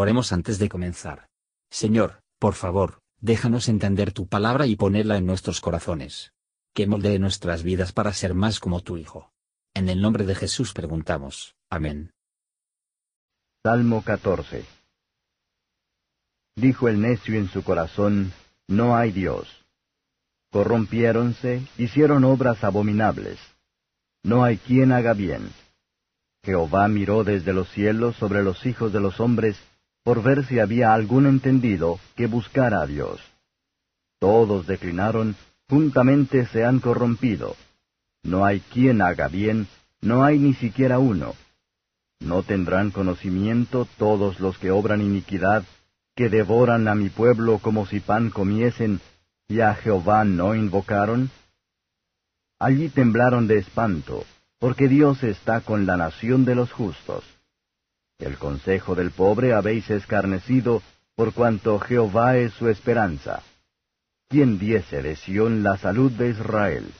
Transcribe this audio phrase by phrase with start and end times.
[0.00, 1.28] Oremos antes de comenzar.
[1.70, 6.32] Señor, por favor, déjanos entender tu palabra y ponerla en nuestros corazones.
[6.74, 9.30] Que moldee nuestras vidas para ser más como tu Hijo.
[9.74, 11.54] En el nombre de Jesús preguntamos.
[11.68, 12.14] Amén.
[13.62, 14.64] Salmo 14
[16.56, 18.32] Dijo el necio en su corazón,
[18.68, 19.66] No hay Dios.
[20.50, 23.38] Corrompiéronse, hicieron obras abominables.
[24.22, 25.52] No hay quien haga bien.
[26.42, 29.62] Jehová miró desde los cielos sobre los hijos de los hombres,
[30.02, 33.20] por ver si había algún entendido que buscara a Dios.
[34.18, 35.36] Todos declinaron,
[35.68, 37.56] juntamente se han corrompido.
[38.22, 39.66] No hay quien haga bien,
[40.00, 41.34] no hay ni siquiera uno.
[42.20, 45.64] ¿No tendrán conocimiento todos los que obran iniquidad,
[46.14, 49.00] que devoran a mi pueblo como si pan comiesen,
[49.48, 51.30] y a Jehová no invocaron?
[52.58, 54.26] Allí temblaron de espanto,
[54.58, 57.24] porque Dios está con la nación de los justos.
[58.20, 60.82] El consejo del pobre habéis escarnecido,
[61.16, 63.42] por cuanto Jehová es su esperanza.
[64.28, 66.92] ¿Quién diese de Sión la salud de Israel?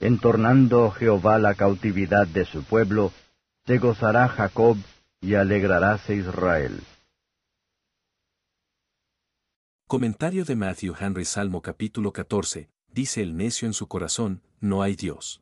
[0.00, 3.12] Entornando Jehová la cautividad de su pueblo,
[3.64, 4.76] se gozará Jacob
[5.20, 6.80] y alegraráse Israel.
[9.86, 14.96] Comentario de Matthew Henry Salmo capítulo 14, dice el necio en su corazón, no hay
[14.96, 15.40] Dios.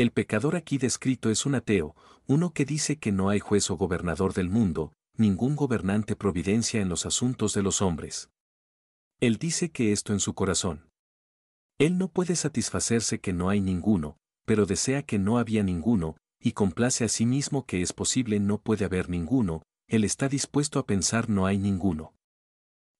[0.00, 1.94] El pecador aquí descrito es un ateo,
[2.26, 6.88] uno que dice que no hay juez o gobernador del mundo, ningún gobernante providencia en
[6.88, 8.30] los asuntos de los hombres.
[9.20, 10.88] Él dice que esto en su corazón.
[11.78, 16.52] Él no puede satisfacerse que no hay ninguno, pero desea que no había ninguno, y
[16.52, 20.86] complace a sí mismo que es posible no puede haber ninguno, él está dispuesto a
[20.86, 22.14] pensar no hay ninguno.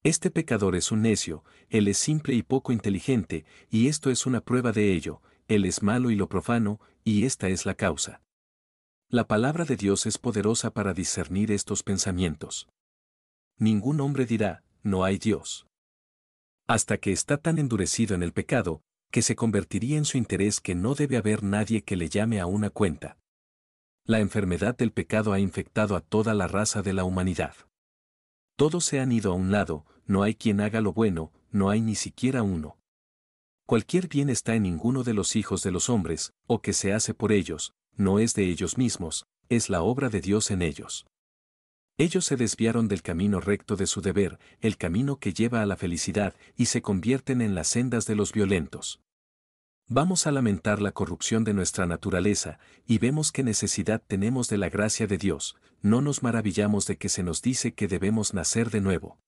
[0.03, 4.43] Este pecador es un necio, él es simple y poco inteligente, y esto es una
[4.43, 8.23] prueba de ello, él es malo y lo profano, y esta es la causa.
[9.09, 12.69] La palabra de Dios es poderosa para discernir estos pensamientos.
[13.59, 15.67] Ningún hombre dirá, no hay Dios.
[16.67, 20.75] Hasta que está tan endurecido en el pecado, que se convertiría en su interés que
[20.75, 23.19] no debe haber nadie que le llame a una cuenta
[24.11, 27.55] la enfermedad del pecado ha infectado a toda la raza de la humanidad.
[28.57, 31.81] Todos se han ido a un lado, no hay quien haga lo bueno, no hay
[31.81, 32.77] ni siquiera uno.
[33.71, 37.15] Cualquier bien está en ninguno de los hijos de los hombres, o que se hace
[37.15, 41.07] por ellos, no es de ellos mismos, es la obra de Dios en ellos.
[41.97, 45.77] Ellos se desviaron del camino recto de su deber, el camino que lleva a la
[45.77, 49.03] felicidad, y se convierten en las sendas de los violentos.
[49.87, 52.59] Vamos a lamentar la corrupción de nuestra naturaleza,
[52.89, 57.09] y vemos qué necesidad tenemos de la gracia de Dios, no nos maravillamos de que
[57.09, 59.21] se nos dice que debemos nacer de nuevo.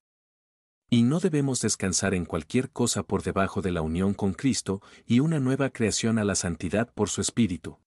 [0.93, 5.21] Y no debemos descansar en cualquier cosa por debajo de la unión con Cristo y
[5.21, 7.79] una nueva creación a la santidad por su Espíritu.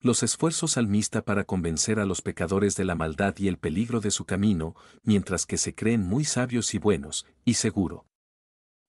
[0.00, 4.10] Los esfuerzos salmista para convencer a los pecadores de la maldad y el peligro de
[4.10, 8.06] su camino, mientras que se creen muy sabios y buenos, y seguro.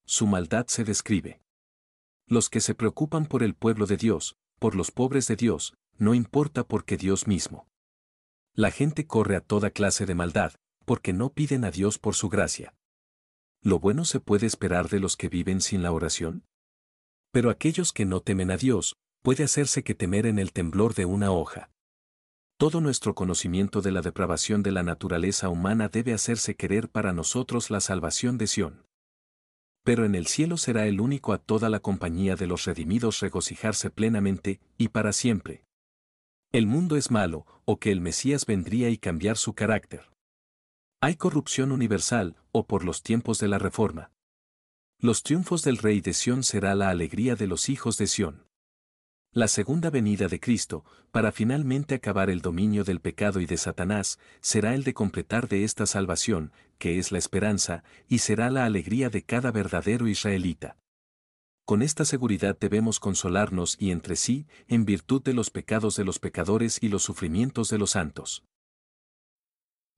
[0.07, 1.39] Su maldad se describe.
[2.25, 6.15] Los que se preocupan por el pueblo de Dios, por los pobres de Dios, no
[6.15, 7.67] importa porque Dios mismo.
[8.55, 10.53] La gente corre a toda clase de maldad,
[10.85, 12.73] porque no piden a Dios por su gracia.
[13.67, 16.45] ¿Lo bueno se puede esperar de los que viven sin la oración?
[17.33, 21.03] Pero aquellos que no temen a Dios, puede hacerse que temer en el temblor de
[21.03, 21.69] una hoja.
[22.57, 27.69] Todo nuestro conocimiento de la depravación de la naturaleza humana debe hacerse querer para nosotros
[27.69, 28.88] la salvación de Sión
[29.84, 33.89] pero en el cielo será el único a toda la compañía de los redimidos regocijarse
[33.89, 35.63] plenamente, y para siempre.
[36.51, 40.11] El mundo es malo, o que el Mesías vendría y cambiar su carácter.
[41.02, 44.12] Hay corrupción universal, o por los tiempos de la Reforma.
[45.00, 48.47] Los triunfos del Rey de Sión será la alegría de los hijos de Sión
[49.38, 54.18] la segunda venida de Cristo, para finalmente acabar el dominio del pecado y de Satanás,
[54.41, 59.12] será el de completar de esta salvación, que es la esperanza, y será la alegría
[59.12, 60.78] de cada verdadero israelita.
[61.66, 66.18] Con esta seguridad debemos consolarnos y entre sí, en virtud de los pecados de los
[66.18, 68.44] pecadores y los sufrimientos de los santos.